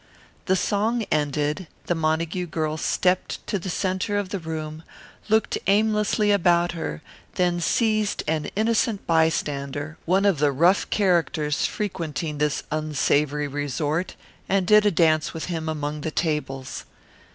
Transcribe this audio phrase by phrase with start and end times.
[0.47, 4.81] The song ended, the Montague girl stepped to the centre of the room,
[5.29, 7.03] looked aimlessly about her,
[7.35, 14.15] then seized an innocent bystander, one of the rough characters frequenting this unsavoury resort,
[14.49, 16.85] and did a dance with him among the tables.